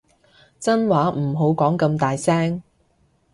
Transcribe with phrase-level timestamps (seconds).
[0.59, 2.63] 真話唔好講咁大聲